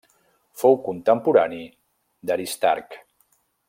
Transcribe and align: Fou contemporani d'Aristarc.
Fou 0.61 0.77
contemporani 0.87 1.61
d'Aristarc. 2.31 3.03